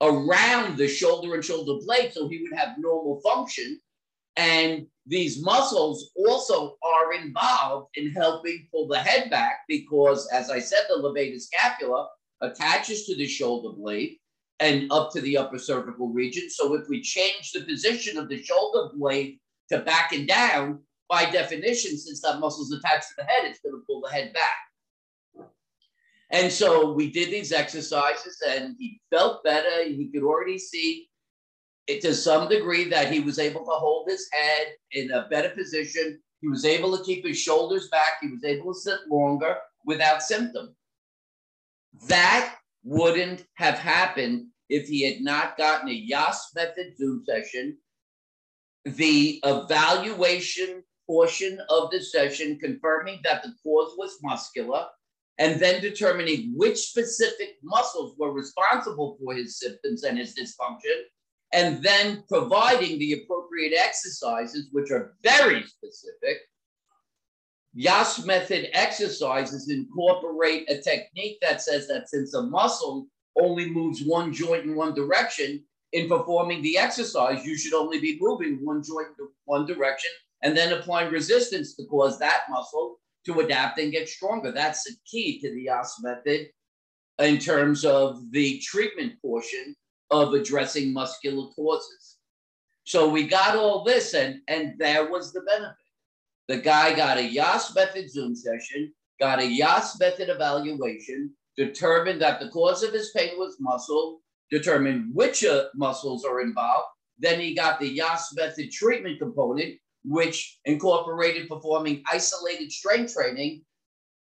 around 0.00 0.76
the 0.76 0.88
shoulder 0.88 1.34
and 1.34 1.44
shoulder 1.44 1.84
blade 1.84 2.12
so 2.12 2.28
he 2.28 2.42
would 2.42 2.58
have 2.58 2.78
normal 2.78 3.20
function. 3.20 3.80
And 4.38 4.86
these 5.04 5.42
muscles 5.42 6.12
also 6.16 6.76
are 6.80 7.12
involved 7.12 7.88
in 7.96 8.12
helping 8.12 8.68
pull 8.70 8.86
the 8.86 9.00
head 9.00 9.30
back 9.30 9.62
because, 9.66 10.28
as 10.32 10.48
I 10.48 10.60
said, 10.60 10.82
the 10.88 10.94
levator 10.94 11.40
scapula 11.40 12.08
attaches 12.40 13.04
to 13.06 13.16
the 13.16 13.26
shoulder 13.26 13.76
blade 13.76 14.16
and 14.60 14.90
up 14.92 15.10
to 15.12 15.20
the 15.22 15.36
upper 15.36 15.58
cervical 15.58 16.10
region. 16.10 16.48
So 16.48 16.74
if 16.74 16.88
we 16.88 17.02
change 17.02 17.50
the 17.50 17.62
position 17.62 18.16
of 18.16 18.28
the 18.28 18.40
shoulder 18.40 18.94
blade 18.94 19.40
to 19.70 19.80
back 19.80 20.12
and 20.12 20.28
down, 20.28 20.84
by 21.08 21.28
definition, 21.28 21.98
since 21.98 22.20
that 22.20 22.38
muscle 22.38 22.62
is 22.62 22.72
attached 22.72 23.08
to 23.08 23.14
the 23.18 23.24
head, 23.24 23.44
it's 23.44 23.58
going 23.58 23.74
to 23.74 23.84
pull 23.88 24.02
the 24.02 24.12
head 24.12 24.32
back. 24.32 25.48
And 26.30 26.52
so 26.52 26.92
we 26.92 27.10
did 27.10 27.30
these 27.30 27.52
exercises 27.52 28.40
and 28.46 28.76
he 28.78 29.00
felt 29.10 29.42
better. 29.42 29.82
He 29.82 30.10
could 30.14 30.22
already 30.22 30.58
see 30.58 31.08
it 31.88 32.02
to 32.02 32.14
some 32.14 32.48
degree 32.48 32.84
that 32.90 33.10
he 33.10 33.20
was 33.20 33.38
able 33.38 33.64
to 33.64 33.72
hold 33.72 34.08
his 34.08 34.28
head 34.30 34.68
in 34.92 35.10
a 35.10 35.26
better 35.28 35.48
position. 35.48 36.20
He 36.42 36.48
was 36.48 36.64
able 36.64 36.96
to 36.96 37.02
keep 37.02 37.26
his 37.26 37.38
shoulders 37.38 37.88
back. 37.88 38.18
He 38.20 38.28
was 38.28 38.44
able 38.44 38.74
to 38.74 38.78
sit 38.78 39.00
longer 39.10 39.56
without 39.86 40.22
symptom. 40.22 40.76
That 42.08 42.56
wouldn't 42.84 43.44
have 43.54 43.78
happened 43.78 44.48
if 44.68 44.86
he 44.86 45.10
had 45.10 45.22
not 45.22 45.56
gotten 45.56 45.88
a 45.88 45.92
Yass 45.92 46.50
method 46.54 46.96
Zoom 46.96 47.24
session. 47.26 47.78
The 48.84 49.40
evaluation 49.44 50.84
portion 51.06 51.58
of 51.70 51.90
the 51.90 52.02
session 52.02 52.58
confirming 52.58 53.20
that 53.24 53.42
the 53.42 53.54
cause 53.64 53.94
was 53.96 54.18
muscular 54.22 54.86
and 55.38 55.58
then 55.58 55.80
determining 55.80 56.52
which 56.54 56.76
specific 56.76 57.56
muscles 57.62 58.14
were 58.18 58.32
responsible 58.32 59.16
for 59.18 59.34
his 59.34 59.58
symptoms 59.58 60.04
and 60.04 60.18
his 60.18 60.34
dysfunction, 60.34 61.02
and 61.52 61.82
then 61.82 62.24
providing 62.28 62.98
the 62.98 63.12
appropriate 63.12 63.72
exercises, 63.78 64.68
which 64.72 64.90
are 64.90 65.14
very 65.22 65.64
specific. 65.64 66.38
Yass 67.74 68.24
method 68.24 68.68
exercises 68.72 69.70
incorporate 69.70 70.68
a 70.70 70.80
technique 70.80 71.38
that 71.40 71.62
says 71.62 71.86
that 71.88 72.08
since 72.08 72.34
a 72.34 72.42
muscle 72.42 73.06
only 73.40 73.70
moves 73.70 74.02
one 74.02 74.32
joint 74.32 74.64
in 74.64 74.74
one 74.74 74.94
direction, 74.94 75.62
in 75.92 76.08
performing 76.08 76.60
the 76.62 76.76
exercise, 76.76 77.44
you 77.46 77.56
should 77.56 77.72
only 77.72 78.00
be 78.00 78.18
moving 78.20 78.58
one 78.62 78.82
joint 78.82 79.08
in 79.18 79.28
one 79.44 79.64
direction 79.64 80.10
and 80.42 80.56
then 80.56 80.72
applying 80.72 81.10
resistance 81.10 81.74
to 81.74 81.84
cause 81.86 82.18
that 82.18 82.42
muscle 82.50 82.96
to 83.24 83.40
adapt 83.40 83.78
and 83.78 83.92
get 83.92 84.08
stronger. 84.08 84.52
That's 84.52 84.84
the 84.84 84.94
key 85.10 85.40
to 85.40 85.50
the 85.50 85.62
Yass 85.62 86.00
method 86.02 86.48
in 87.18 87.38
terms 87.38 87.84
of 87.84 88.30
the 88.32 88.58
treatment 88.60 89.14
portion 89.22 89.74
of 90.10 90.34
addressing 90.34 90.92
muscular 90.92 91.48
causes. 91.54 92.16
So 92.84 93.08
we 93.08 93.26
got 93.26 93.56
all 93.56 93.84
this, 93.84 94.14
and, 94.14 94.40
and 94.48 94.74
there 94.78 95.10
was 95.10 95.32
the 95.32 95.42
benefit. 95.42 95.76
The 96.48 96.58
guy 96.58 96.94
got 96.94 97.18
a 97.18 97.22
Yass 97.22 97.74
method 97.74 98.10
Zoom 98.10 98.34
session, 98.34 98.92
got 99.20 99.40
a 99.40 99.46
Yass 99.46 100.00
method 100.00 100.30
evaluation, 100.30 101.34
determined 101.56 102.22
that 102.22 102.40
the 102.40 102.48
cause 102.48 102.82
of 102.82 102.94
his 102.94 103.10
pain 103.14 103.36
was 103.36 103.58
muscle, 103.60 104.20
determined 104.50 105.14
which 105.14 105.44
uh, 105.44 105.64
muscles 105.74 106.24
are 106.24 106.40
involved. 106.40 106.86
Then 107.18 107.40
he 107.40 107.54
got 107.54 107.78
the 107.78 107.88
Yass 107.88 108.32
method 108.34 108.70
treatment 108.70 109.18
component, 109.18 109.74
which 110.04 110.58
incorporated 110.64 111.48
performing 111.48 112.02
isolated 112.10 112.72
strength 112.72 113.12
training 113.12 113.62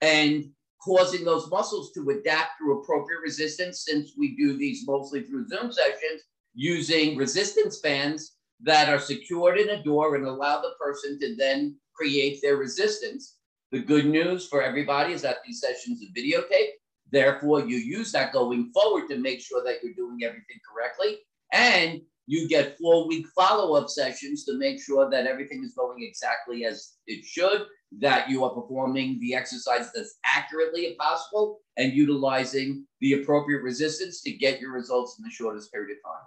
and 0.00 0.44
causing 0.82 1.24
those 1.24 1.48
muscles 1.50 1.92
to 1.92 2.10
adapt 2.10 2.58
through 2.58 2.80
appropriate 2.80 3.20
resistance 3.22 3.84
since 3.86 4.12
we 4.18 4.36
do 4.36 4.56
these 4.56 4.86
mostly 4.86 5.22
through 5.22 5.46
Zoom 5.48 5.72
sessions 5.72 6.22
using 6.54 7.16
resistance 7.16 7.78
bands 7.78 8.36
that 8.60 8.88
are 8.88 8.98
secured 8.98 9.58
in 9.58 9.70
a 9.70 9.82
door 9.82 10.16
and 10.16 10.26
allow 10.26 10.60
the 10.60 10.74
person 10.80 11.18
to 11.20 11.36
then 11.36 11.76
create 11.94 12.40
their 12.42 12.56
resistance. 12.56 13.38
The 13.70 13.80
good 13.80 14.06
news 14.06 14.46
for 14.46 14.62
everybody 14.62 15.12
is 15.12 15.22
that 15.22 15.38
these 15.46 15.60
sessions 15.60 16.02
are 16.02 16.20
videotaped. 16.20 16.72
Therefore, 17.10 17.60
you 17.60 17.76
use 17.76 18.12
that 18.12 18.32
going 18.32 18.70
forward 18.72 19.08
to 19.08 19.18
make 19.18 19.40
sure 19.40 19.62
that 19.64 19.76
you're 19.82 19.94
doing 19.94 20.20
everything 20.22 20.58
correctly. 20.70 21.18
And 21.52 22.00
you 22.26 22.48
get 22.48 22.78
four 22.78 23.06
week 23.08 23.26
follow 23.34 23.74
up 23.74 23.88
sessions 23.88 24.44
to 24.44 24.56
make 24.56 24.80
sure 24.80 25.10
that 25.10 25.26
everything 25.26 25.62
is 25.64 25.74
going 25.74 26.02
exactly 26.02 26.64
as 26.64 26.94
it 27.06 27.24
should, 27.24 27.66
that 27.98 28.28
you 28.30 28.44
are 28.44 28.54
performing 28.54 29.18
the 29.20 29.34
exercise 29.34 29.90
as 29.98 30.14
accurately 30.24 30.86
as 30.86 30.94
possible, 30.94 31.60
and 31.76 31.92
utilizing 31.92 32.86
the 33.00 33.14
appropriate 33.14 33.62
resistance 33.62 34.22
to 34.22 34.32
get 34.32 34.60
your 34.60 34.72
results 34.72 35.16
in 35.18 35.24
the 35.24 35.30
shortest 35.30 35.72
period 35.72 35.96
of 35.96 36.10
time. 36.10 36.26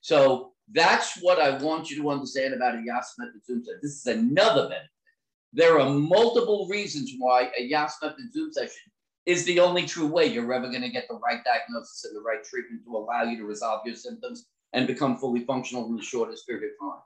So 0.00 0.52
that's 0.72 1.18
what 1.20 1.40
I 1.40 1.56
want 1.62 1.90
you 1.90 2.02
to 2.02 2.10
understand 2.10 2.54
about 2.54 2.74
a 2.74 2.82
Yass 2.82 3.14
method 3.18 3.44
Zoom 3.44 3.62
session. 3.64 3.80
This 3.82 3.92
is 3.92 4.06
another 4.06 4.68
benefit. 4.68 4.90
There 5.52 5.78
are 5.78 5.88
multiple 5.88 6.66
reasons 6.68 7.12
why 7.18 7.50
a 7.58 7.62
Yass 7.62 7.96
method 8.02 8.32
Zoom 8.32 8.52
session 8.52 8.90
is 9.24 9.44
the 9.44 9.60
only 9.60 9.86
true 9.86 10.06
way 10.06 10.26
you're 10.26 10.52
ever 10.52 10.68
going 10.68 10.82
to 10.82 10.90
get 10.90 11.06
the 11.08 11.18
right 11.18 11.42
diagnosis 11.44 12.04
and 12.04 12.16
the 12.16 12.20
right 12.20 12.44
treatment 12.44 12.82
to 12.84 12.96
allow 12.96 13.22
you 13.22 13.36
to 13.36 13.44
resolve 13.44 13.80
your 13.84 13.96
symptoms 13.96 14.46
and 14.72 14.86
become 14.86 15.16
fully 15.16 15.44
functional 15.44 15.86
in 15.86 15.96
the 15.96 16.02
shortest 16.02 16.46
period 16.46 16.70
of 16.80 16.88
time. 16.88 17.00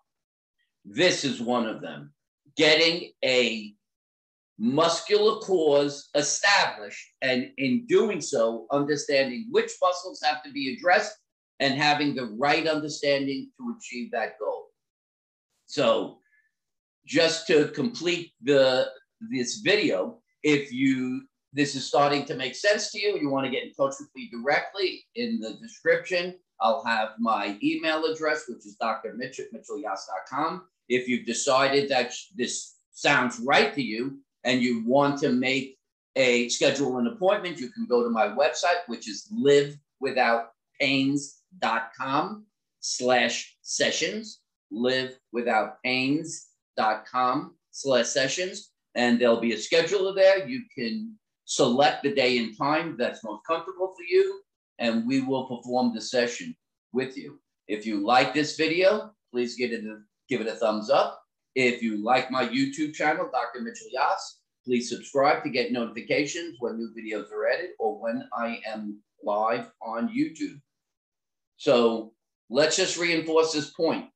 This 0.84 1.24
is 1.24 1.40
one 1.40 1.66
of 1.66 1.80
them. 1.80 2.12
Getting 2.56 3.10
a 3.24 3.74
muscular 4.58 5.40
cause 5.40 6.10
established, 6.14 7.06
and 7.22 7.50
in 7.56 7.86
doing 7.86 8.20
so, 8.20 8.66
understanding 8.70 9.46
which 9.50 9.72
muscles 9.82 10.20
have 10.22 10.42
to 10.42 10.52
be 10.52 10.74
addressed 10.74 11.16
and 11.60 11.74
having 11.74 12.14
the 12.14 12.26
right 12.38 12.66
understanding 12.66 13.50
to 13.58 13.74
achieve 13.78 14.10
that 14.12 14.38
goal. 14.38 14.66
So, 15.66 16.18
just 17.06 17.46
to 17.46 17.68
complete 17.68 18.32
the 18.42 18.88
this 19.30 19.60
video, 19.64 20.18
if 20.42 20.72
you 20.72 21.22
this 21.52 21.74
is 21.74 21.86
starting 21.86 22.24
to 22.26 22.36
make 22.36 22.54
sense 22.54 22.92
to 22.92 23.00
you, 23.00 23.18
you 23.18 23.28
want 23.28 23.44
to 23.44 23.50
get 23.50 23.64
in 23.64 23.72
touch 23.72 23.94
with 23.98 24.08
me 24.14 24.30
directly 24.30 25.04
in 25.16 25.40
the 25.40 25.54
description. 25.54 26.34
I'll 26.60 26.84
have 26.84 27.10
my 27.18 27.58
email 27.62 28.04
address, 28.04 28.44
which 28.48 28.66
is 28.66 28.76
Dr. 28.76 29.14
Mitch 29.14 29.40
at 29.40 29.52
mitchellyass.com. 29.52 30.64
If 30.88 31.08
you've 31.08 31.26
decided 31.26 31.88
that 31.90 32.12
this 32.36 32.76
sounds 32.92 33.40
right 33.40 33.74
to 33.74 33.82
you 33.82 34.18
and 34.44 34.60
you 34.60 34.84
want 34.86 35.18
to 35.20 35.30
make 35.30 35.78
a 36.16 36.48
schedule 36.48 36.98
an 36.98 37.06
appointment, 37.06 37.58
you 37.58 37.70
can 37.70 37.86
go 37.86 38.02
to 38.02 38.10
my 38.10 38.26
website, 38.26 38.80
which 38.86 39.08
is 39.08 39.32
livewithoutpains.com 40.02 42.44
slash 42.80 43.56
sessions, 43.62 44.40
livewithoutpains.com 44.72 47.54
slash 47.70 48.06
sessions. 48.06 48.70
And 48.96 49.20
there'll 49.20 49.40
be 49.40 49.52
a 49.52 49.56
scheduler 49.56 50.12
there. 50.14 50.48
You 50.48 50.62
can 50.76 51.16
select 51.44 52.02
the 52.02 52.12
day 52.14 52.38
and 52.38 52.56
time 52.56 52.96
that's 52.98 53.24
most 53.24 53.46
comfortable 53.46 53.94
for 53.96 54.02
you, 54.08 54.40
and 54.80 55.06
we 55.06 55.20
will 55.20 55.44
perform 55.44 55.94
the 55.94 56.00
session 56.00 56.56
with 56.92 57.16
you. 57.16 57.38
If 57.68 57.86
you 57.86 58.04
like 58.04 58.34
this 58.34 58.56
video, 58.56 59.12
please 59.30 59.54
give 59.54 59.70
it 59.70 59.84
a, 59.84 59.98
give 60.28 60.40
it 60.40 60.48
a 60.48 60.56
thumbs 60.56 60.90
up. 60.90 61.22
If 61.54 61.82
you 61.82 62.02
like 62.02 62.30
my 62.30 62.48
YouTube 62.48 62.94
channel, 62.94 63.28
Dr. 63.30 63.62
Mitchell 63.62 63.88
Yass, 63.92 64.40
please 64.64 64.88
subscribe 64.88 65.44
to 65.44 65.50
get 65.50 65.72
notifications 65.72 66.56
when 66.58 66.78
new 66.78 66.90
videos 66.96 67.30
are 67.30 67.48
added 67.48 67.70
or 67.78 68.00
when 68.00 68.28
I 68.32 68.60
am 68.66 68.98
live 69.22 69.70
on 69.82 70.08
YouTube. 70.08 70.60
So 71.56 72.12
let's 72.48 72.76
just 72.76 72.96
reinforce 72.96 73.52
this 73.52 73.70
point. 73.70 74.06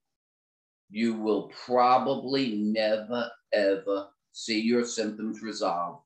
You 0.91 1.15
will 1.15 1.51
probably 1.67 2.57
never, 2.57 3.31
ever 3.53 4.09
see 4.33 4.61
your 4.61 4.85
symptoms 4.85 5.43
resolve 5.43 6.01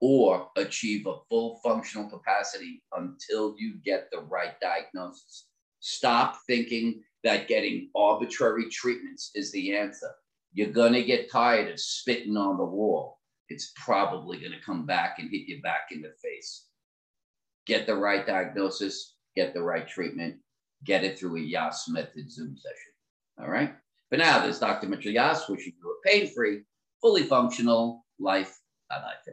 or 0.00 0.48
achieve 0.56 1.06
a 1.06 1.16
full 1.28 1.60
functional 1.64 2.08
capacity 2.08 2.82
until 2.96 3.54
you 3.58 3.74
get 3.84 4.08
the 4.10 4.20
right 4.20 4.58
diagnosis. 4.60 5.46
Stop 5.80 6.38
thinking 6.46 7.02
that 7.24 7.48
getting 7.48 7.90
arbitrary 7.94 8.68
treatments 8.70 9.30
is 9.34 9.50
the 9.52 9.76
answer. 9.76 10.10
You're 10.52 10.70
going 10.70 10.92
to 10.92 11.04
get 11.04 11.30
tired 11.30 11.70
of 11.70 11.80
spitting 11.80 12.36
on 12.36 12.56
the 12.56 12.64
wall. 12.64 13.18
It's 13.48 13.72
probably 13.76 14.38
going 14.38 14.52
to 14.52 14.64
come 14.64 14.86
back 14.86 15.18
and 15.18 15.30
hit 15.30 15.48
you 15.48 15.60
back 15.62 15.88
in 15.90 16.02
the 16.02 16.12
face. 16.22 16.66
Get 17.66 17.86
the 17.86 17.94
right 17.94 18.26
diagnosis, 18.26 19.14
get 19.34 19.54
the 19.54 19.62
right 19.62 19.86
treatment, 19.86 20.36
get 20.84 21.04
it 21.04 21.18
through 21.18 21.36
a 21.36 21.40
Yass 21.40 21.88
method 21.88 22.30
Zoom 22.30 22.56
session. 22.56 22.92
All 23.40 23.50
right. 23.50 23.74
For 24.08 24.16
now, 24.16 24.40
this 24.40 24.56
is 24.56 24.60
Dr. 24.60 24.88
Mitchell 24.88 25.12
Yass 25.12 25.48
wishing 25.48 25.72
you 25.82 25.90
a 25.90 26.08
pain 26.08 26.32
free, 26.32 26.62
fully 27.00 27.24
functional 27.24 28.04
life. 28.18 28.56
Bye 28.88 28.98
bye 28.98 29.32